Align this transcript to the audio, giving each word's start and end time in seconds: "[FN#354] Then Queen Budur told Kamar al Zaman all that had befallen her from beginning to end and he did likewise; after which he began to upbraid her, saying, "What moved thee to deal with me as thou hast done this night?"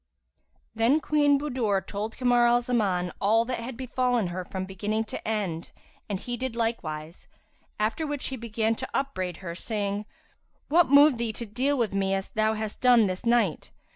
"[FN#354] 0.01 0.61
Then 0.73 0.99
Queen 0.99 1.37
Budur 1.39 1.85
told 1.85 2.17
Kamar 2.17 2.47
al 2.47 2.59
Zaman 2.61 3.11
all 3.21 3.45
that 3.45 3.59
had 3.59 3.77
befallen 3.77 4.29
her 4.29 4.43
from 4.43 4.65
beginning 4.65 5.03
to 5.03 5.27
end 5.27 5.69
and 6.09 6.19
he 6.19 6.35
did 6.37 6.55
likewise; 6.55 7.27
after 7.79 8.07
which 8.07 8.29
he 8.29 8.35
began 8.35 8.73
to 8.73 8.89
upbraid 8.95 9.37
her, 9.45 9.53
saying, 9.53 10.07
"What 10.69 10.89
moved 10.89 11.19
thee 11.19 11.33
to 11.33 11.45
deal 11.45 11.77
with 11.77 11.93
me 11.93 12.15
as 12.15 12.29
thou 12.29 12.55
hast 12.55 12.81
done 12.81 13.05
this 13.05 13.27
night?" 13.27 13.69